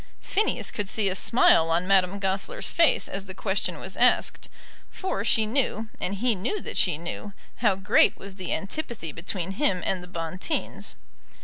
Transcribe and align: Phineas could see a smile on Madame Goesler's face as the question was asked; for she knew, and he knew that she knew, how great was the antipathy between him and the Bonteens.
Phineas 0.23 0.71
could 0.71 0.89
see 0.89 1.09
a 1.09 1.15
smile 1.15 1.69
on 1.69 1.85
Madame 1.87 2.17
Goesler's 2.17 2.71
face 2.71 3.07
as 3.07 3.25
the 3.25 3.35
question 3.35 3.77
was 3.79 3.95
asked; 3.95 4.49
for 4.89 5.23
she 5.23 5.45
knew, 5.45 5.89
and 5.99 6.15
he 6.15 6.33
knew 6.33 6.59
that 6.59 6.75
she 6.75 6.97
knew, 6.97 7.33
how 7.57 7.75
great 7.75 8.17
was 8.17 8.33
the 8.37 8.51
antipathy 8.51 9.11
between 9.11 9.51
him 9.51 9.83
and 9.85 10.01
the 10.01 10.07
Bonteens. 10.07 10.95